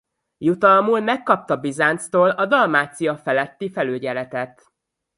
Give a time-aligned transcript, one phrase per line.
[0.37, 4.65] Jutalmul megkapta Bizánctól a Dalmácia feletti felügyeletet.